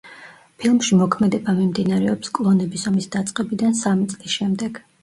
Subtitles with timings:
[0.61, 4.87] ფილმში მოქმედება მიმდინარეობს კლონების ომის დაწყებიდან სამი წლის შემდეგ.